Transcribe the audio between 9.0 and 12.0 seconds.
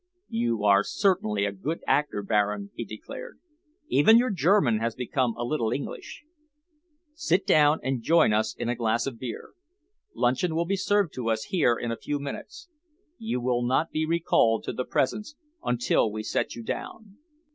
of beer. Luncheon will be served to us here in a